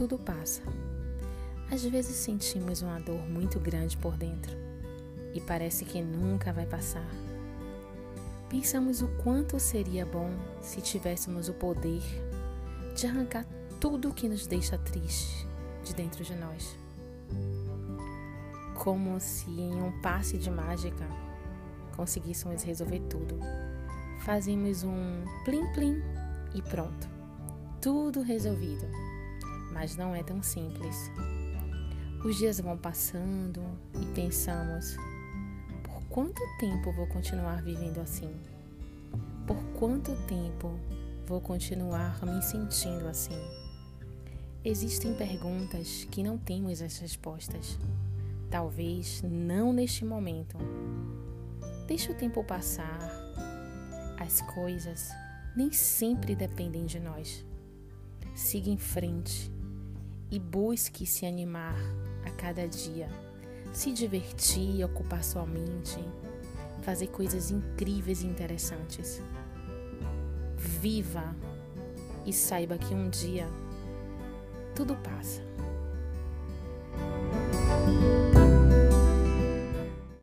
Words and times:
tudo 0.00 0.16
passa. 0.16 0.62
Às 1.70 1.84
vezes 1.84 2.16
sentimos 2.16 2.80
uma 2.80 2.98
dor 2.98 3.20
muito 3.28 3.60
grande 3.60 3.98
por 3.98 4.16
dentro 4.16 4.56
e 5.34 5.42
parece 5.42 5.84
que 5.84 6.00
nunca 6.00 6.54
vai 6.54 6.64
passar. 6.64 7.06
Pensamos 8.48 9.02
o 9.02 9.08
quanto 9.22 9.60
seria 9.60 10.06
bom 10.06 10.30
se 10.62 10.80
tivéssemos 10.80 11.50
o 11.50 11.52
poder 11.52 12.00
de 12.96 13.06
arrancar 13.06 13.44
tudo 13.78 14.14
que 14.14 14.26
nos 14.26 14.46
deixa 14.46 14.78
triste 14.78 15.46
de 15.84 15.92
dentro 15.92 16.24
de 16.24 16.34
nós. 16.34 16.74
Como 18.82 19.20
se 19.20 19.50
em 19.50 19.82
um 19.82 20.00
passe 20.00 20.38
de 20.38 20.50
mágica 20.50 21.06
conseguíssemos 21.94 22.62
resolver 22.62 23.00
tudo. 23.00 23.38
Fazemos 24.24 24.82
um 24.82 25.24
plim-plim 25.44 26.02
e 26.54 26.62
pronto. 26.62 27.06
Tudo 27.82 28.22
resolvido. 28.22 29.09
Mas 29.72 29.96
não 29.96 30.14
é 30.14 30.22
tão 30.22 30.42
simples. 30.42 31.10
Os 32.24 32.36
dias 32.36 32.60
vão 32.60 32.76
passando 32.76 33.62
e 34.00 34.04
pensamos: 34.14 34.96
quanto 36.10 36.42
tempo 36.58 36.90
vou 36.92 37.06
continuar 37.06 37.62
vivendo 37.62 38.00
assim? 38.00 38.34
Por 39.46 39.56
quanto 39.78 40.12
tempo 40.26 40.76
vou 41.24 41.40
continuar 41.40 42.20
me 42.26 42.42
sentindo 42.42 43.06
assim? 43.06 43.38
Existem 44.64 45.14
perguntas 45.14 46.06
que 46.10 46.22
não 46.22 46.36
temos 46.36 46.82
as 46.82 46.98
respostas. 46.98 47.78
Talvez 48.50 49.22
não 49.22 49.72
neste 49.72 50.04
momento. 50.04 50.58
Deixe 51.86 52.10
o 52.10 52.14
tempo 52.14 52.42
passar. 52.42 52.98
As 54.18 54.40
coisas 54.42 55.10
nem 55.56 55.70
sempre 55.70 56.34
dependem 56.34 56.86
de 56.86 56.98
nós. 56.98 57.44
Siga 58.34 58.68
em 58.68 58.76
frente 58.76 59.50
e 60.30 60.38
busque 60.38 61.06
se 61.06 61.26
animar 61.26 61.76
a 62.24 62.30
cada 62.30 62.66
dia 62.68 63.08
se 63.72 63.92
divertir, 63.92 64.84
ocupar 64.84 65.22
sua 65.22 65.46
mente, 65.46 65.98
fazer 66.82 67.08
coisas 67.08 67.50
incríveis 67.50 68.22
e 68.22 68.26
interessantes. 68.26 69.22
Viva 70.56 71.34
e 72.26 72.32
saiba 72.32 72.76
que 72.76 72.94
um 72.94 73.08
dia 73.08 73.46
tudo 74.74 74.96
passa. 74.96 75.42